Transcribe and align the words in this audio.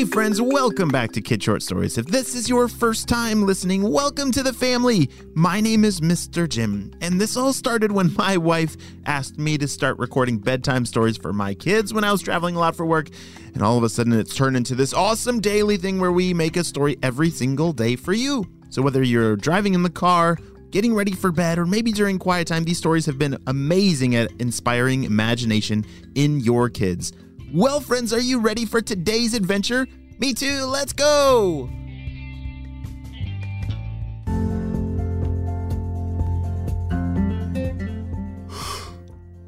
Hey, 0.00 0.06
friends, 0.06 0.40
welcome 0.40 0.88
back 0.88 1.12
to 1.12 1.20
Kid 1.20 1.42
Short 1.42 1.62
Stories. 1.62 1.98
If 1.98 2.06
this 2.06 2.34
is 2.34 2.48
your 2.48 2.68
first 2.68 3.06
time 3.06 3.44
listening, 3.44 3.82
welcome 3.82 4.32
to 4.32 4.42
the 4.42 4.54
family. 4.54 5.10
My 5.34 5.60
name 5.60 5.84
is 5.84 6.00
Mr. 6.00 6.48
Jim, 6.48 6.90
and 7.02 7.20
this 7.20 7.36
all 7.36 7.52
started 7.52 7.92
when 7.92 8.14
my 8.14 8.38
wife 8.38 8.78
asked 9.04 9.38
me 9.38 9.58
to 9.58 9.68
start 9.68 9.98
recording 9.98 10.38
bedtime 10.38 10.86
stories 10.86 11.18
for 11.18 11.34
my 11.34 11.52
kids 11.52 11.92
when 11.92 12.02
I 12.02 12.12
was 12.12 12.22
traveling 12.22 12.56
a 12.56 12.58
lot 12.58 12.76
for 12.76 12.86
work. 12.86 13.10
And 13.52 13.62
all 13.62 13.76
of 13.76 13.84
a 13.84 13.90
sudden, 13.90 14.14
it's 14.14 14.34
turned 14.34 14.56
into 14.56 14.74
this 14.74 14.94
awesome 14.94 15.38
daily 15.38 15.76
thing 15.76 16.00
where 16.00 16.12
we 16.12 16.32
make 16.32 16.56
a 16.56 16.64
story 16.64 16.96
every 17.02 17.28
single 17.28 17.74
day 17.74 17.94
for 17.94 18.14
you. 18.14 18.46
So, 18.70 18.80
whether 18.80 19.02
you're 19.02 19.36
driving 19.36 19.74
in 19.74 19.82
the 19.82 19.90
car, 19.90 20.38
getting 20.70 20.94
ready 20.94 21.12
for 21.12 21.30
bed, 21.30 21.58
or 21.58 21.66
maybe 21.66 21.92
during 21.92 22.18
quiet 22.18 22.48
time, 22.48 22.64
these 22.64 22.78
stories 22.78 23.04
have 23.04 23.18
been 23.18 23.36
amazing 23.46 24.14
at 24.14 24.32
inspiring 24.40 25.04
imagination 25.04 25.84
in 26.14 26.40
your 26.40 26.70
kids. 26.70 27.12
Well, 27.52 27.80
friends, 27.80 28.12
are 28.12 28.20
you 28.20 28.38
ready 28.38 28.64
for 28.64 28.80
today's 28.80 29.34
adventure? 29.34 29.88
Me 30.20 30.32
too, 30.32 30.66
let's 30.66 30.92
go! 30.92 31.68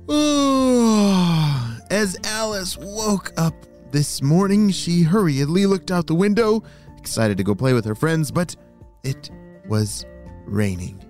As 1.92 2.16
Alice 2.24 2.76
woke 2.76 3.30
up 3.36 3.54
this 3.92 4.20
morning, 4.20 4.70
she 4.70 5.02
hurriedly 5.02 5.66
looked 5.66 5.92
out 5.92 6.08
the 6.08 6.14
window, 6.16 6.64
excited 6.98 7.36
to 7.36 7.44
go 7.44 7.54
play 7.54 7.72
with 7.72 7.84
her 7.84 7.94
friends, 7.94 8.32
but 8.32 8.56
it 9.04 9.30
was 9.68 10.04
raining. 10.46 11.00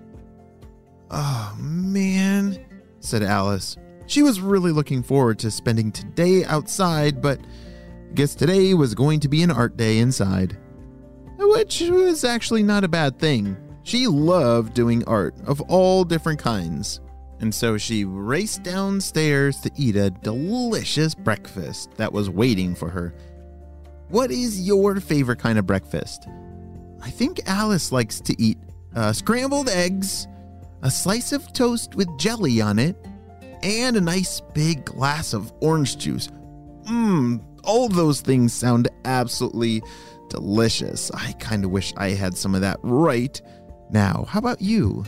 Oh, 1.09 1.55
man, 1.59 2.63
said 2.99 3.23
Alice. 3.23 3.77
She 4.05 4.23
was 4.23 4.41
really 4.41 4.71
looking 4.71 5.03
forward 5.03 5.39
to 5.39 5.51
spending 5.51 5.91
today 5.91 6.45
outside, 6.45 7.21
but 7.21 7.39
I 7.39 8.13
guess 8.13 8.35
today 8.35 8.73
was 8.73 8.93
going 8.95 9.19
to 9.21 9.29
be 9.29 9.43
an 9.43 9.51
art 9.51 9.77
day 9.77 9.99
inside. 9.99 10.57
Which 11.37 11.81
was 11.81 12.23
actually 12.23 12.63
not 12.63 12.83
a 12.83 12.87
bad 12.87 13.19
thing. 13.19 13.57
She 13.83 14.07
loved 14.07 14.73
doing 14.73 15.03
art 15.05 15.35
of 15.45 15.61
all 15.61 16.03
different 16.03 16.39
kinds. 16.39 17.01
And 17.39 17.53
so 17.53 17.77
she 17.77 18.05
raced 18.05 18.63
downstairs 18.63 19.59
to 19.61 19.71
eat 19.75 19.95
a 19.95 20.09
delicious 20.09 21.13
breakfast 21.13 21.91
that 21.97 22.13
was 22.13 22.29
waiting 22.29 22.73
for 22.75 22.89
her. 22.89 23.13
What 24.07 24.31
is 24.31 24.65
your 24.65 24.99
favorite 24.99 25.39
kind 25.39 25.59
of 25.59 25.65
breakfast? 25.65 26.27
I 27.01 27.09
think 27.09 27.41
Alice 27.45 27.91
likes 27.91 28.21
to 28.21 28.41
eat 28.41 28.57
uh, 28.95 29.11
scrambled 29.11 29.69
eggs, 29.69 30.27
a 30.83 30.91
slice 30.91 31.33
of 31.33 31.51
toast 31.51 31.95
with 31.95 32.07
jelly 32.17 32.61
on 32.61 32.79
it, 32.79 32.95
and 33.63 33.95
a 33.95 34.01
nice 34.01 34.41
big 34.53 34.85
glass 34.85 35.33
of 35.33 35.51
orange 35.61 35.97
juice. 35.97 36.27
Mmm, 36.85 37.41
all 37.63 37.87
those 37.87 38.21
things 38.21 38.53
sound 38.53 38.89
absolutely 39.05 39.81
delicious. 40.29 41.09
I 41.11 41.31
kind 41.33 41.63
of 41.63 41.71
wish 41.71 41.93
I 41.95 42.09
had 42.09 42.37
some 42.37 42.55
of 42.55 42.61
that 42.61 42.79
right 42.83 43.41
now. 43.89 44.25
How 44.27 44.39
about 44.39 44.61
you? 44.61 45.05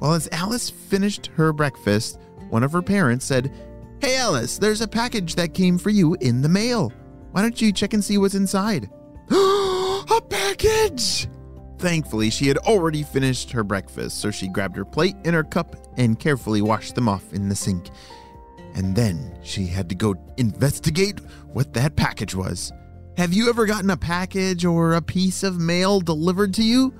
Well, 0.00 0.14
as 0.14 0.28
Alice 0.30 0.70
finished 0.70 1.30
her 1.36 1.52
breakfast, 1.52 2.20
one 2.50 2.62
of 2.62 2.72
her 2.72 2.82
parents 2.82 3.24
said, 3.24 3.52
Hey 4.00 4.16
Alice, 4.16 4.58
there's 4.58 4.80
a 4.80 4.88
package 4.88 5.34
that 5.36 5.54
came 5.54 5.78
for 5.78 5.90
you 5.90 6.16
in 6.20 6.42
the 6.42 6.48
mail. 6.48 6.92
Why 7.32 7.42
don't 7.42 7.60
you 7.60 7.72
check 7.72 7.94
and 7.94 8.04
see 8.04 8.18
what's 8.18 8.34
inside? 8.34 8.90
a 9.30 10.20
package! 10.28 11.28
Thankfully, 11.78 12.30
she 12.30 12.48
had 12.48 12.58
already 12.58 13.04
finished 13.04 13.52
her 13.52 13.62
breakfast, 13.62 14.20
so 14.20 14.30
she 14.30 14.48
grabbed 14.48 14.76
her 14.76 14.84
plate 14.84 15.14
and 15.24 15.34
her 15.34 15.44
cup 15.44 15.76
and 15.96 16.18
carefully 16.18 16.60
washed 16.60 16.96
them 16.96 17.08
off 17.08 17.32
in 17.32 17.48
the 17.48 17.54
sink. 17.54 17.90
And 18.74 18.96
then 18.96 19.38
she 19.42 19.66
had 19.66 19.88
to 19.88 19.94
go 19.94 20.14
investigate 20.36 21.20
what 21.52 21.72
that 21.74 21.96
package 21.96 22.34
was. 22.34 22.72
Have 23.16 23.32
you 23.32 23.48
ever 23.48 23.66
gotten 23.66 23.90
a 23.90 23.96
package 23.96 24.64
or 24.64 24.94
a 24.94 25.02
piece 25.02 25.42
of 25.42 25.60
mail 25.60 26.00
delivered 26.00 26.54
to 26.54 26.62
you? 26.62 26.94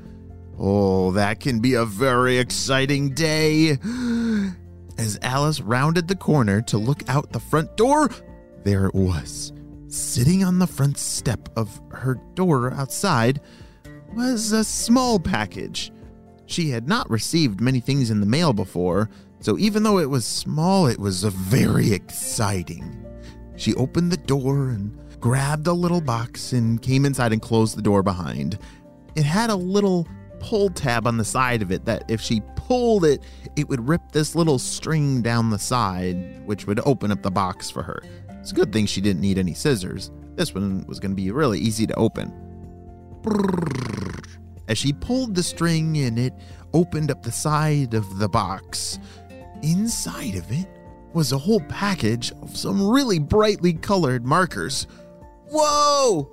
Oh, 0.58 1.12
that 1.12 1.40
can 1.40 1.60
be 1.60 1.74
a 1.74 1.84
very 1.84 2.38
exciting 2.38 3.10
day. 3.14 3.78
As 4.98 5.18
Alice 5.22 5.60
rounded 5.60 6.08
the 6.08 6.16
corner 6.16 6.60
to 6.62 6.78
look 6.78 7.08
out 7.08 7.32
the 7.32 7.38
front 7.38 7.76
door, 7.76 8.10
there 8.64 8.86
it 8.86 8.94
was. 8.94 9.52
Sitting 9.86 10.42
on 10.42 10.58
the 10.58 10.66
front 10.66 10.98
step 10.98 11.48
of 11.56 11.80
her 11.92 12.20
door 12.34 12.72
outside 12.74 13.40
was 14.14 14.52
a 14.52 14.64
small 14.64 15.18
package. 15.18 15.92
She 16.46 16.70
had 16.70 16.88
not 16.88 17.10
received 17.10 17.60
many 17.60 17.80
things 17.80 18.10
in 18.10 18.20
the 18.20 18.26
mail 18.26 18.52
before, 18.52 19.10
so 19.40 19.58
even 19.58 19.82
though 19.82 19.98
it 19.98 20.08
was 20.08 20.24
small, 20.24 20.86
it 20.86 20.98
was 20.98 21.22
very 21.24 21.92
exciting. 21.92 23.04
She 23.56 23.74
opened 23.74 24.10
the 24.10 24.16
door 24.16 24.70
and 24.70 24.98
grabbed 25.20 25.66
a 25.66 25.72
little 25.72 26.00
box 26.00 26.52
and 26.52 26.80
came 26.80 27.04
inside 27.04 27.32
and 27.32 27.42
closed 27.42 27.76
the 27.76 27.82
door 27.82 28.02
behind. 28.02 28.58
It 29.14 29.24
had 29.24 29.50
a 29.50 29.56
little 29.56 30.06
pull 30.40 30.70
tab 30.70 31.06
on 31.06 31.16
the 31.16 31.24
side 31.24 31.62
of 31.62 31.72
it 31.72 31.84
that 31.84 32.04
if 32.08 32.20
she 32.20 32.40
pulled 32.56 33.04
it, 33.04 33.22
it 33.56 33.68
would 33.68 33.88
rip 33.88 34.12
this 34.12 34.34
little 34.34 34.58
string 34.58 35.22
down 35.22 35.50
the 35.50 35.58
side, 35.58 36.46
which 36.46 36.66
would 36.66 36.80
open 36.86 37.10
up 37.10 37.22
the 37.22 37.30
box 37.30 37.70
for 37.70 37.82
her. 37.82 38.02
It's 38.40 38.52
a 38.52 38.54
good 38.54 38.72
thing 38.72 38.86
she 38.86 39.00
didn't 39.00 39.20
need 39.20 39.38
any 39.38 39.54
scissors. 39.54 40.10
This 40.36 40.54
one 40.54 40.84
was 40.86 41.00
going 41.00 41.10
to 41.10 41.16
be 41.16 41.30
really 41.32 41.58
easy 41.58 41.86
to 41.86 41.94
open. 41.94 42.47
As 44.68 44.78
she 44.78 44.92
pulled 44.92 45.34
the 45.34 45.42
string 45.42 45.96
and 45.98 46.18
it 46.18 46.34
opened 46.72 47.10
up 47.10 47.22
the 47.22 47.32
side 47.32 47.94
of 47.94 48.18
the 48.18 48.28
box, 48.28 48.98
inside 49.62 50.34
of 50.34 50.50
it 50.52 50.66
was 51.12 51.32
a 51.32 51.38
whole 51.38 51.60
package 51.68 52.32
of 52.42 52.56
some 52.56 52.86
really 52.88 53.18
brightly 53.18 53.72
colored 53.72 54.24
markers. 54.24 54.86
Whoa! 55.50 56.30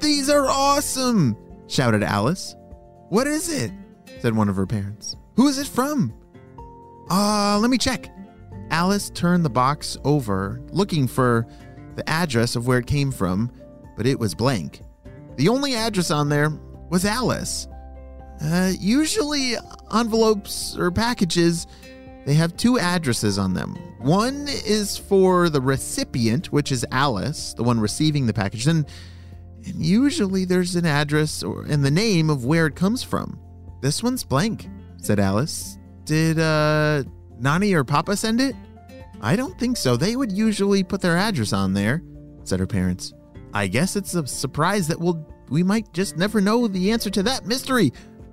These 0.00 0.30
are 0.30 0.46
awesome! 0.46 1.36
shouted 1.66 2.02
Alice. 2.02 2.54
What 3.08 3.26
is 3.26 3.52
it? 3.52 3.72
said 4.20 4.34
one 4.36 4.48
of 4.48 4.56
her 4.56 4.66
parents. 4.66 5.16
Who 5.36 5.48
is 5.48 5.58
it 5.58 5.66
from? 5.66 6.14
Uh, 7.10 7.58
let 7.60 7.70
me 7.70 7.78
check. 7.78 8.08
Alice 8.70 9.10
turned 9.10 9.44
the 9.44 9.50
box 9.50 9.98
over, 10.04 10.60
looking 10.70 11.06
for 11.06 11.46
the 11.96 12.08
address 12.08 12.56
of 12.56 12.66
where 12.66 12.78
it 12.78 12.86
came 12.86 13.10
from, 13.10 13.50
but 13.96 14.06
it 14.06 14.18
was 14.18 14.34
blank. 14.34 14.80
The 15.36 15.48
only 15.48 15.74
address 15.74 16.10
on 16.10 16.28
there 16.28 16.50
was 16.90 17.04
Alice. 17.04 17.66
Uh, 18.42 18.72
usually, 18.78 19.54
envelopes 19.94 20.76
or 20.76 20.90
packages, 20.90 21.66
they 22.26 22.34
have 22.34 22.56
two 22.56 22.78
addresses 22.78 23.38
on 23.38 23.54
them. 23.54 23.76
One 23.98 24.46
is 24.48 24.98
for 24.98 25.48
the 25.48 25.60
recipient, 25.60 26.52
which 26.52 26.72
is 26.72 26.84
Alice, 26.90 27.54
the 27.54 27.62
one 27.62 27.78
receiving 27.78 28.26
the 28.26 28.34
package. 28.34 28.66
And 28.66 28.86
and 29.64 29.84
usually 29.84 30.44
there's 30.44 30.74
an 30.74 30.86
address 30.86 31.42
or 31.42 31.62
and 31.62 31.84
the 31.84 31.90
name 31.90 32.30
of 32.30 32.44
where 32.44 32.66
it 32.66 32.74
comes 32.74 33.02
from. 33.02 33.38
This 33.80 34.02
one's 34.02 34.24
blank, 34.24 34.68
said 34.96 35.20
Alice. 35.20 35.78
Did 36.04 36.38
uh 36.38 37.04
Nani 37.38 37.72
or 37.74 37.84
Papa 37.84 38.16
send 38.16 38.40
it? 38.40 38.56
I 39.20 39.36
don't 39.36 39.56
think 39.58 39.76
so. 39.76 39.96
They 39.96 40.16
would 40.16 40.32
usually 40.32 40.82
put 40.82 41.00
their 41.00 41.16
address 41.16 41.52
on 41.52 41.74
there, 41.74 42.02
said 42.42 42.58
her 42.58 42.66
parents. 42.66 43.12
I 43.54 43.66
guess 43.66 43.96
it's 43.96 44.14
a 44.14 44.26
surprise 44.26 44.88
that 44.88 45.00
we'll 45.00 45.26
we 45.48 45.62
might 45.62 45.92
just 45.92 46.16
never 46.16 46.40
know 46.40 46.66
the 46.66 46.92
answer 46.92 47.10
to 47.10 47.22
that 47.24 47.46
mystery. 47.46 47.92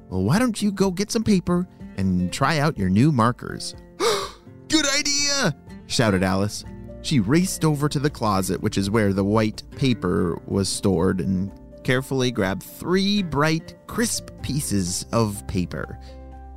Well, 0.09 0.24
why 0.24 0.40
don't 0.40 0.62
you 0.62 0.72
go 0.72 0.90
get 0.90 1.12
some 1.12 1.24
paper 1.24 1.68
and 1.97 2.31
try 2.31 2.59
out 2.59 2.78
your 2.78 2.90
new 2.90 3.12
markers? 3.12 3.75
Good 4.69 4.85
idea! 4.97 5.56
shouted 5.88 6.24
Alice. 6.24 6.63
She 7.02 7.19
raced 7.19 7.66
over 7.66 7.90
to 7.90 8.00
the 8.00 8.09
closet, 8.09 8.62
which 8.62 8.78
is 8.78 8.90
where 8.90 9.13
the 9.13 9.24
white 9.24 9.63
paper 9.72 10.41
was 10.46 10.69
stored, 10.69 11.19
and 11.19 11.51
carefully 11.84 12.31
grabbed 12.31 12.63
three 12.63 13.24
bright, 13.24 13.75
crisp 13.88 14.30
pieces 14.41 15.06
of 15.12 15.46
paper. 15.47 16.00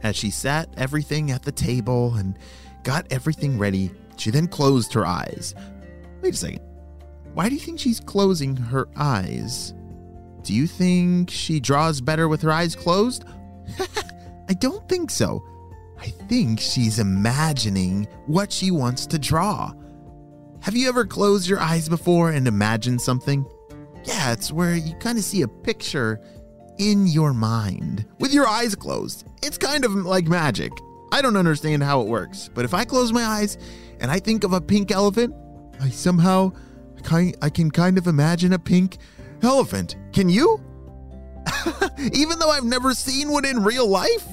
As 0.02 0.16
she 0.16 0.30
sat 0.30 0.68
everything 0.76 1.30
at 1.30 1.42
the 1.42 1.52
table 1.52 2.14
and 2.14 2.38
got 2.82 3.06
everything 3.10 3.58
ready, 3.58 3.90
she 4.16 4.30
then 4.30 4.48
closed 4.48 4.92
her 4.92 5.06
eyes. 5.06 5.54
Wait 6.22 6.34
a 6.34 6.36
second. 6.36 6.71
Why 7.34 7.48
do 7.48 7.54
you 7.54 7.60
think 7.60 7.80
she's 7.80 8.00
closing 8.00 8.56
her 8.56 8.88
eyes? 8.96 9.74
Do 10.42 10.52
you 10.52 10.66
think 10.66 11.30
she 11.30 11.60
draws 11.60 12.00
better 12.00 12.28
with 12.28 12.42
her 12.42 12.50
eyes 12.52 12.74
closed? 12.74 13.24
I 14.48 14.54
don't 14.54 14.86
think 14.88 15.10
so. 15.10 15.44
I 15.98 16.06
think 16.28 16.60
she's 16.60 16.98
imagining 16.98 18.06
what 18.26 18.52
she 18.52 18.70
wants 18.70 19.06
to 19.06 19.18
draw. 19.18 19.72
Have 20.60 20.76
you 20.76 20.88
ever 20.88 21.04
closed 21.04 21.48
your 21.48 21.60
eyes 21.60 21.88
before 21.88 22.30
and 22.30 22.46
imagined 22.46 23.00
something? 23.00 23.46
Yeah, 24.04 24.32
it's 24.32 24.52
where 24.52 24.74
you 24.74 24.94
kind 24.96 25.16
of 25.16 25.24
see 25.24 25.42
a 25.42 25.48
picture 25.48 26.20
in 26.78 27.06
your 27.06 27.32
mind 27.32 28.04
with 28.18 28.34
your 28.34 28.46
eyes 28.46 28.74
closed. 28.74 29.26
It's 29.42 29.58
kind 29.58 29.84
of 29.84 29.94
like 29.94 30.26
magic. 30.26 30.72
I 31.12 31.22
don't 31.22 31.36
understand 31.36 31.82
how 31.82 32.00
it 32.00 32.08
works, 32.08 32.50
but 32.52 32.64
if 32.64 32.74
I 32.74 32.84
close 32.84 33.12
my 33.12 33.24
eyes 33.24 33.58
and 34.00 34.10
I 34.10 34.18
think 34.18 34.44
of 34.44 34.52
a 34.52 34.60
pink 34.60 34.90
elephant, 34.90 35.34
I 35.80 35.88
somehow 35.90 36.52
I 37.10 37.50
can 37.50 37.70
kind 37.70 37.98
of 37.98 38.06
imagine 38.06 38.52
a 38.52 38.58
pink 38.58 38.98
elephant. 39.42 39.96
Can 40.12 40.28
you? 40.28 40.60
Even 42.12 42.38
though 42.38 42.50
I've 42.50 42.64
never 42.64 42.94
seen 42.94 43.30
one 43.30 43.44
in 43.44 43.62
real 43.62 43.88
life, 43.88 44.28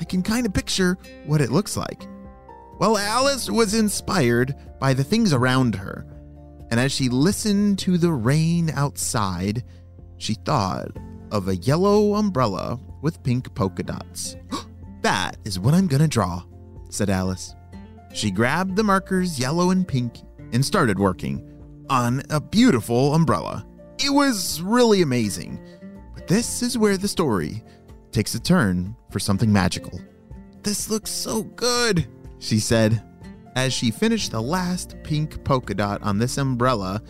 I 0.00 0.04
can 0.04 0.22
kind 0.22 0.46
of 0.46 0.52
picture 0.52 0.98
what 1.26 1.40
it 1.40 1.50
looks 1.50 1.76
like. 1.76 2.06
Well, 2.78 2.96
Alice 2.96 3.50
was 3.50 3.74
inspired 3.74 4.54
by 4.78 4.94
the 4.94 5.04
things 5.04 5.32
around 5.32 5.74
her. 5.74 6.06
And 6.70 6.80
as 6.80 6.92
she 6.92 7.08
listened 7.08 7.78
to 7.80 7.98
the 7.98 8.12
rain 8.12 8.70
outside, 8.70 9.64
she 10.18 10.34
thought 10.34 10.88
of 11.30 11.48
a 11.48 11.56
yellow 11.56 12.14
umbrella 12.14 12.78
with 13.02 13.22
pink 13.22 13.54
polka 13.54 13.82
dots. 13.82 14.36
that 15.02 15.36
is 15.44 15.58
what 15.58 15.74
I'm 15.74 15.88
going 15.88 16.02
to 16.02 16.08
draw, 16.08 16.42
said 16.88 17.10
Alice. 17.10 17.54
She 18.12 18.30
grabbed 18.30 18.76
the 18.76 18.84
markers 18.84 19.38
yellow 19.38 19.70
and 19.70 19.86
pink 19.86 20.20
and 20.52 20.64
started 20.64 20.98
working 20.98 21.46
on 21.90 22.22
a 22.30 22.40
beautiful 22.40 23.14
umbrella. 23.14 23.66
It 23.98 24.10
was 24.10 24.62
really 24.62 25.02
amazing. 25.02 25.60
But 26.14 26.26
this 26.26 26.62
is 26.62 26.78
where 26.78 26.96
the 26.96 27.08
story 27.08 27.62
takes 28.12 28.34
a 28.34 28.40
turn 28.40 28.96
for 29.10 29.18
something 29.18 29.52
magical. 29.52 30.00
This 30.62 30.88
looks 30.88 31.10
so 31.10 31.42
good, 31.42 32.06
she 32.38 32.58
said 32.58 33.02
as 33.56 33.72
she 33.72 33.90
finished 33.90 34.30
the 34.30 34.42
last 34.42 34.96
pink 35.02 35.42
polka 35.44 35.74
dot 35.74 36.02
on 36.02 36.18
this 36.18 36.38
umbrella. 36.38 37.02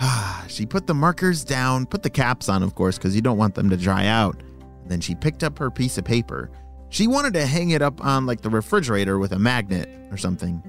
Ah, 0.00 0.44
she 0.48 0.66
put 0.66 0.86
the 0.86 0.94
markers 0.94 1.44
down, 1.44 1.86
put 1.86 2.02
the 2.02 2.10
caps 2.10 2.48
on, 2.48 2.62
of 2.62 2.74
course, 2.74 2.96
because 2.98 3.14
you 3.14 3.22
don't 3.22 3.38
want 3.38 3.54
them 3.54 3.70
to 3.70 3.76
dry 3.76 4.06
out. 4.06 4.42
Then 4.86 5.00
she 5.00 5.14
picked 5.14 5.44
up 5.44 5.58
her 5.58 5.70
piece 5.70 5.98
of 5.98 6.04
paper. 6.04 6.50
She 6.88 7.06
wanted 7.06 7.34
to 7.34 7.46
hang 7.46 7.70
it 7.70 7.82
up 7.82 8.04
on 8.04 8.26
like 8.26 8.40
the 8.40 8.50
refrigerator 8.50 9.18
with 9.18 9.32
a 9.32 9.38
magnet 9.38 9.88
or 10.10 10.16
something. 10.16 10.62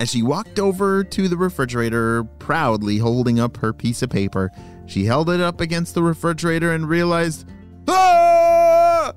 As 0.00 0.10
she 0.10 0.22
walked 0.22 0.58
over 0.58 1.04
to 1.04 1.28
the 1.28 1.36
refrigerator, 1.36 2.24
proudly 2.24 2.98
holding 2.98 3.38
up 3.38 3.56
her 3.58 3.72
piece 3.72 4.02
of 4.02 4.10
paper, 4.10 4.50
she 4.86 5.04
held 5.04 5.30
it 5.30 5.40
up 5.40 5.60
against 5.60 5.94
the 5.94 6.02
refrigerator 6.02 6.72
and 6.72 6.88
realized, 6.88 7.48
Ah! 7.88 9.12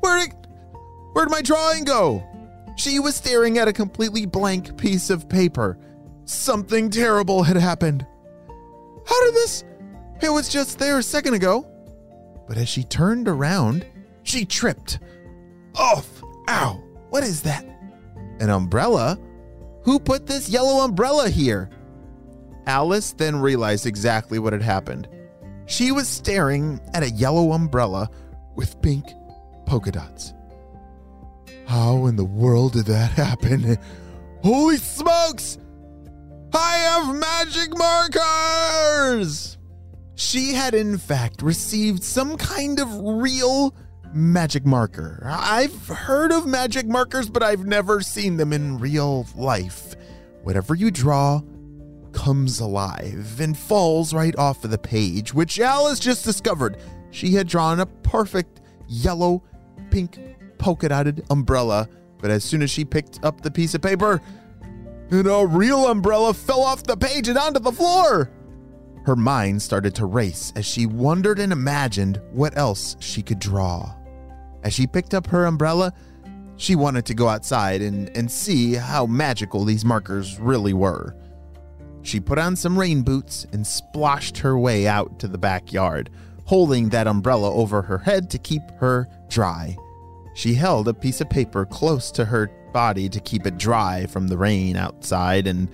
Where 0.00 0.20
did, 0.20 0.34
where'd 1.12 1.30
my 1.30 1.42
drawing 1.42 1.84
go? 1.84 2.22
She 2.76 2.98
was 2.98 3.16
staring 3.16 3.58
at 3.58 3.68
a 3.68 3.72
completely 3.72 4.24
blank 4.24 4.76
piece 4.78 5.10
of 5.10 5.28
paper. 5.28 5.78
Something 6.24 6.90
terrible 6.90 7.42
had 7.42 7.56
happened. 7.56 8.06
How 9.06 9.24
did 9.24 9.34
this? 9.34 9.64
It 10.22 10.30
was 10.30 10.48
just 10.48 10.78
there 10.78 10.98
a 10.98 11.02
second 11.02 11.34
ago. 11.34 11.66
But 12.46 12.56
as 12.56 12.68
she 12.68 12.84
turned 12.84 13.28
around, 13.28 13.84
she 14.22 14.44
tripped. 14.44 15.00
Off! 15.74 16.22
Ow! 16.48 16.82
What 17.10 17.24
is 17.24 17.42
that? 17.42 17.64
An 18.38 18.48
umbrella? 18.48 19.18
Who 19.82 19.98
put 19.98 20.26
this 20.26 20.48
yellow 20.48 20.84
umbrella 20.84 21.28
here? 21.28 21.70
Alice 22.66 23.12
then 23.12 23.36
realized 23.36 23.86
exactly 23.86 24.38
what 24.38 24.52
had 24.52 24.62
happened. 24.62 25.08
She 25.66 25.92
was 25.92 26.08
staring 26.08 26.80
at 26.94 27.02
a 27.02 27.10
yellow 27.10 27.52
umbrella 27.52 28.10
with 28.56 28.80
pink 28.82 29.06
polka 29.66 29.92
dots. 29.92 30.34
How 31.66 32.06
in 32.06 32.16
the 32.16 32.24
world 32.24 32.72
did 32.72 32.86
that 32.86 33.12
happen? 33.12 33.78
Holy 34.42 34.76
smokes! 34.76 35.58
I 36.52 36.76
have 36.78 37.14
magic 37.14 37.76
markers! 37.78 39.56
She 40.16 40.52
had, 40.52 40.74
in 40.74 40.98
fact, 40.98 41.42
received 41.42 42.02
some 42.02 42.36
kind 42.36 42.80
of 42.80 42.88
real 43.00 43.74
magic 44.12 44.64
marker. 44.66 45.22
I've 45.24 45.88
heard 45.88 46.32
of 46.32 46.46
magic 46.46 46.86
markers, 46.86 47.30
but 47.30 47.42
I've 47.42 47.66
never 47.66 48.00
seen 48.00 48.36
them 48.36 48.52
in 48.52 48.78
real 48.78 49.26
life. 49.34 49.94
Whatever 50.42 50.74
you 50.74 50.90
draw 50.90 51.42
comes 52.12 52.60
alive 52.60 53.40
and 53.40 53.56
falls 53.56 54.12
right 54.12 54.36
off 54.36 54.64
of 54.64 54.70
the 54.70 54.78
page, 54.78 55.32
which 55.32 55.60
Alice 55.60 56.00
just 56.00 56.24
discovered. 56.24 56.76
She 57.10 57.34
had 57.34 57.46
drawn 57.46 57.80
a 57.80 57.86
perfect 57.86 58.60
yellow, 58.88 59.42
pink, 59.90 60.18
polka 60.58 60.88
dotted 60.88 61.24
umbrella, 61.30 61.88
but 62.18 62.30
as 62.30 62.44
soon 62.44 62.62
as 62.62 62.70
she 62.70 62.84
picked 62.84 63.24
up 63.24 63.40
the 63.40 63.50
piece 63.50 63.74
of 63.74 63.82
paper, 63.82 64.20
and 65.10 65.26
a 65.26 65.46
real 65.46 65.86
umbrella 65.88 66.34
fell 66.34 66.62
off 66.62 66.82
the 66.84 66.96
page 66.96 67.28
and 67.28 67.38
onto 67.38 67.60
the 67.60 67.72
floor. 67.72 68.30
Her 69.06 69.16
mind 69.16 69.62
started 69.62 69.94
to 69.96 70.06
race 70.06 70.52
as 70.56 70.66
she 70.66 70.86
wondered 70.86 71.38
and 71.38 71.52
imagined 71.52 72.20
what 72.32 72.56
else 72.56 72.96
she 73.00 73.22
could 73.22 73.38
draw. 73.38 73.94
As 74.62 74.72
she 74.74 74.86
picked 74.86 75.14
up 75.14 75.26
her 75.28 75.46
umbrella, 75.46 75.92
she 76.56 76.76
wanted 76.76 77.06
to 77.06 77.14
go 77.14 77.28
outside 77.28 77.80
and, 77.80 78.14
and 78.16 78.30
see 78.30 78.74
how 78.74 79.06
magical 79.06 79.64
these 79.64 79.84
markers 79.84 80.38
really 80.38 80.74
were. 80.74 81.16
She 82.02 82.20
put 82.20 82.38
on 82.38 82.56
some 82.56 82.78
rain 82.78 83.02
boots 83.02 83.46
and 83.52 83.66
splashed 83.66 84.38
her 84.38 84.58
way 84.58 84.86
out 84.86 85.18
to 85.20 85.28
the 85.28 85.38
backyard, 85.38 86.10
holding 86.44 86.88
that 86.90 87.06
umbrella 87.06 87.52
over 87.52 87.82
her 87.82 87.98
head 87.98 88.30
to 88.30 88.38
keep 88.38 88.62
her 88.78 89.08
dry. 89.28 89.76
She 90.34 90.54
held 90.54 90.88
a 90.88 90.94
piece 90.94 91.20
of 91.20 91.30
paper 91.30 91.64
close 91.64 92.10
to 92.12 92.24
her 92.24 92.50
body 92.72 93.08
to 93.08 93.20
keep 93.20 93.46
it 93.46 93.58
dry 93.58 94.06
from 94.06 94.28
the 94.28 94.38
rain 94.38 94.76
outside 94.76 95.46
and 95.46 95.68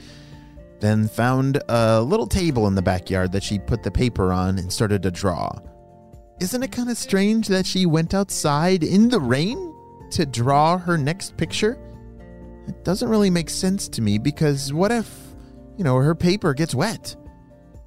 then 0.81 1.09
found 1.09 1.62
a 1.69 2.00
little 2.00 2.27
table 2.27 2.67
in 2.67 2.75
the 2.75 2.83
backyard 2.83 3.33
that 3.33 3.43
she 3.43 3.59
put 3.59 3.83
the 3.83 3.91
paper 3.91 4.33
on 4.33 4.59
and 4.59 4.73
started 4.73 5.03
to 5.03 5.11
draw. 5.11 5.50
Isn't 6.41 6.62
it 6.62 6.73
kind 6.73 6.91
of 6.91 6.99
strange 6.99 7.49
that 7.49 7.67
she 7.67 7.87
went 7.87 8.15
outside 8.15 8.85
in 8.85 9.09
the 9.09 9.21
rain 9.21 9.75
to 10.11 10.27
draw 10.27 10.79
her 10.79 10.99
next 10.99 11.37
picture? 11.37 11.79
It 12.69 12.85
doesn't 12.85 13.09
really 13.09 13.31
make 13.31 13.49
sense 13.49 13.88
to 13.91 14.03
me 14.03 14.19
because 14.19 14.73
what 14.73 14.93
if, 14.93 15.11
you 15.77 15.85
know, 15.85 15.97
her 15.97 16.15
paper 16.15 16.53
gets 16.53 16.75
wet? 16.75 17.17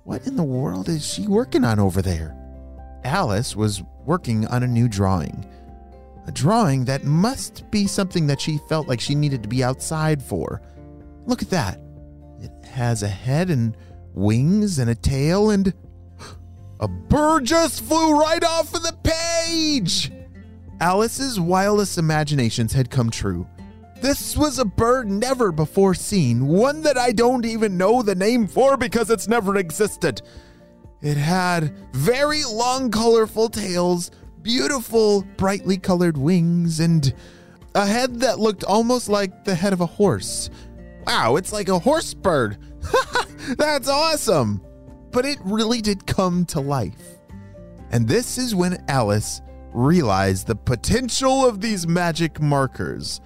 What 0.03 0.25
in 0.25 0.35
the 0.35 0.43
world 0.43 0.89
is 0.89 1.05
she 1.05 1.27
working 1.27 1.63
on 1.63 1.79
over 1.79 2.01
there? 2.01 2.35
Alice 3.03 3.55
was 3.55 3.83
working 4.05 4.47
on 4.47 4.63
a 4.63 4.67
new 4.67 4.87
drawing 4.87 5.45
a 6.29 6.31
drawing 6.31 6.85
that 6.85 7.03
must 7.03 7.69
be 7.71 7.87
something 7.87 8.27
that 8.27 8.39
she 8.39 8.59
felt 8.69 8.87
like 8.87 9.01
she 9.01 9.15
needed 9.15 9.41
to 9.41 9.49
be 9.49 9.63
outside 9.63 10.21
for. 10.21 10.61
Look 11.25 11.41
at 11.41 11.49
that. 11.49 11.81
It 12.39 12.51
has 12.67 13.01
a 13.01 13.07
head 13.07 13.49
and 13.49 13.75
wings 14.13 14.77
and 14.77 14.91
a 14.91 14.95
tail, 14.95 15.49
and 15.49 15.73
a 16.79 16.87
bird 16.87 17.45
just 17.45 17.83
flew 17.83 18.19
right 18.19 18.43
off 18.43 18.73
of 18.73 18.83
the 18.83 18.97
page. 19.03 20.11
Alice's 20.79 21.39
wildest 21.39 21.97
imaginations 21.97 22.71
had 22.71 22.89
come 22.89 23.09
true. 23.09 23.45
This 24.01 24.37
was 24.37 24.59
a 24.59 24.65
bird 24.65 25.09
never 25.09 25.51
before 25.51 25.93
seen, 25.93 26.47
one 26.47 26.83
that 26.83 26.97
I 26.97 27.11
don't 27.11 27.45
even 27.45 27.77
know 27.77 28.01
the 28.01 28.15
name 28.15 28.47
for 28.47 28.77
because 28.77 29.09
it's 29.09 29.27
never 29.27 29.57
existed. 29.57 30.21
It 31.01 31.17
had 31.17 31.75
very 31.91 32.43
long, 32.45 32.91
colorful 32.91 33.49
tails, 33.49 34.11
beautiful, 34.41 35.23
brightly 35.35 35.77
colored 35.77 36.17
wings, 36.17 36.79
and 36.79 37.13
a 37.75 37.85
head 37.85 38.21
that 38.21 38.39
looked 38.39 38.63
almost 38.63 39.09
like 39.09 39.43
the 39.43 39.55
head 39.55 39.73
of 39.73 39.81
a 39.81 39.85
horse. 39.85 40.49
Wow, 41.05 41.35
it's 41.35 41.51
like 41.51 41.67
a 41.67 41.79
horse 41.79 42.13
bird. 42.13 42.57
That's 43.57 43.89
awesome. 43.89 44.61
But 45.11 45.25
it 45.25 45.39
really 45.43 45.81
did 45.81 46.05
come 46.05 46.45
to 46.47 46.59
life. 46.59 47.19
And 47.91 48.07
this 48.07 48.37
is 48.37 48.53
when 48.53 48.83
Alice 48.87 49.41
realized 49.73 50.47
the 50.47 50.55
potential 50.55 51.45
of 51.45 51.61
these 51.61 51.87
magic 51.87 52.41
markers. 52.41 53.21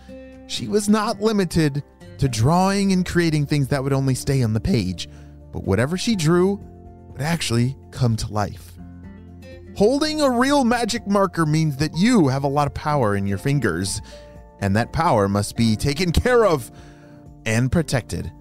She 0.48 0.68
was 0.68 0.88
not 0.90 1.22
limited 1.22 1.84
to 2.18 2.30
drawing 2.30 2.92
and 2.92 3.06
creating 3.06 3.46
things 3.46 3.68
that 3.70 3.84
would 3.84 3.94
only 3.94 4.16
stay 4.16 4.44
on 4.44 4.54
the 4.54 4.60
page, 4.60 5.10
but 5.52 5.64
whatever 5.64 5.98
she 5.98 6.16
drew 6.16 6.56
would 7.10 7.22
actually 7.22 7.76
come 7.92 8.16
to 8.18 8.32
life. 8.32 8.74
Holding 9.76 10.22
a 10.22 10.30
real 10.30 10.64
magic 10.64 11.08
marker 11.08 11.46
means 11.46 11.78
that 11.78 11.98
you 11.98 12.28
have 12.28 12.44
a 12.44 12.48
lot 12.48 12.68
of 12.68 12.74
power 12.74 13.16
in 13.16 13.26
your 13.26 13.40
fingers, 13.40 14.02
and 14.60 14.76
that 14.76 14.94
power 14.94 15.28
must 15.28 15.58
be 15.58 15.76
taken 15.76 16.12
care 16.14 16.46
of 16.46 16.72
and 17.46 17.72
protected. 17.72 18.32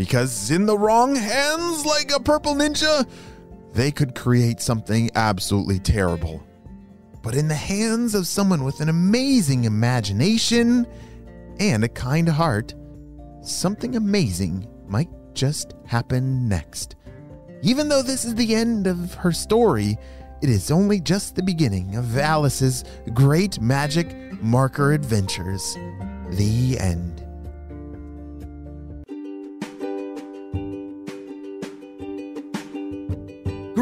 Because 0.00 0.50
in 0.50 0.64
the 0.64 0.78
wrong 0.78 1.14
hands, 1.14 1.84
like 1.84 2.10
a 2.10 2.20
purple 2.20 2.54
ninja, 2.54 3.06
they 3.74 3.90
could 3.90 4.14
create 4.14 4.58
something 4.58 5.10
absolutely 5.14 5.78
terrible. 5.78 6.42
But 7.22 7.34
in 7.34 7.48
the 7.48 7.54
hands 7.54 8.14
of 8.14 8.26
someone 8.26 8.64
with 8.64 8.80
an 8.80 8.88
amazing 8.88 9.64
imagination 9.64 10.86
and 11.58 11.84
a 11.84 11.88
kind 11.88 12.30
heart, 12.30 12.74
something 13.42 13.94
amazing 13.94 14.66
might 14.88 15.10
just 15.34 15.74
happen 15.84 16.48
next. 16.48 16.96
Even 17.60 17.90
though 17.90 18.00
this 18.00 18.24
is 18.24 18.34
the 18.36 18.54
end 18.54 18.86
of 18.86 19.12
her 19.16 19.32
story, 19.32 19.98
it 20.40 20.48
is 20.48 20.70
only 20.70 20.98
just 20.98 21.36
the 21.36 21.42
beginning 21.42 21.96
of 21.96 22.16
Alice's 22.16 22.84
great 23.12 23.60
magic 23.60 24.16
marker 24.42 24.92
adventures. 24.92 25.76
The 26.30 26.78
end. 26.80 27.29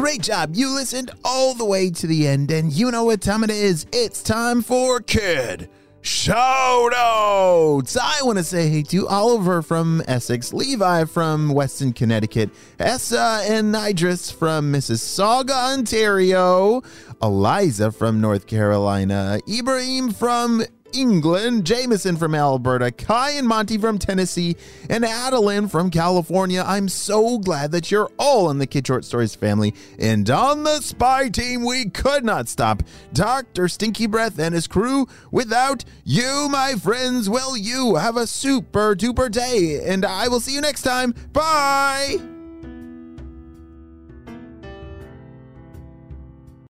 Great 0.09 0.23
job. 0.23 0.55
You 0.55 0.73
listened 0.73 1.11
all 1.23 1.53
the 1.53 1.65
way 1.65 1.91
to 1.91 2.07
the 2.07 2.27
end, 2.27 2.49
and 2.49 2.73
you 2.73 2.89
know 2.89 3.03
what 3.03 3.21
time 3.21 3.43
it 3.43 3.51
is. 3.51 3.85
It's 3.93 4.23
time 4.23 4.63
for 4.63 5.01
Kid 5.01 5.69
Shout 6.01 6.93
outs! 6.95 7.97
I 7.97 8.21
want 8.23 8.37
to 8.37 8.43
say 8.43 8.69
hey 8.69 8.83
to 8.83 9.05
Oliver 9.09 9.61
from 9.61 10.01
Essex, 10.07 10.53
Levi 10.53 11.03
from 11.03 11.49
Weston, 11.49 11.91
Connecticut, 11.91 12.51
Essa 12.79 13.41
and 13.43 13.73
Nidris 13.73 14.33
from 14.33 14.71
Mississauga, 14.71 15.73
Ontario, 15.73 16.81
Eliza 17.21 17.91
from 17.91 18.21
North 18.21 18.47
Carolina, 18.47 19.41
Ibrahim 19.47 20.11
from 20.11 20.63
England, 20.93 21.65
Jameson 21.65 22.17
from 22.17 22.35
Alberta, 22.35 22.91
Kai 22.91 23.31
and 23.31 23.47
Monty 23.47 23.77
from 23.77 23.97
Tennessee, 23.97 24.55
and 24.89 25.05
Adeline 25.05 25.67
from 25.67 25.89
California. 25.89 26.63
I'm 26.65 26.89
so 26.89 27.37
glad 27.37 27.71
that 27.71 27.91
you're 27.91 28.09
all 28.17 28.49
in 28.49 28.59
the 28.59 28.67
Kid 28.67 28.87
Short 28.87 29.05
Stories 29.05 29.35
family. 29.35 29.73
And 29.97 30.29
on 30.29 30.63
the 30.63 30.81
spy 30.81 31.29
team, 31.29 31.65
we 31.65 31.89
could 31.89 32.23
not 32.23 32.47
stop 32.47 32.83
Dr. 33.13 33.67
Stinky 33.67 34.07
Breath 34.07 34.39
and 34.39 34.55
his 34.55 34.67
crew. 34.67 35.07
Without 35.31 35.85
you, 36.03 36.47
my 36.49 36.75
friends, 36.75 37.29
well, 37.29 37.57
you 37.57 37.95
have 37.95 38.17
a 38.17 38.27
super 38.27 38.95
duper 38.95 39.31
day. 39.31 39.81
And 39.85 40.05
I 40.05 40.27
will 40.27 40.39
see 40.39 40.53
you 40.53 40.61
next 40.61 40.83
time. 40.83 41.13
Bye. 41.33 42.38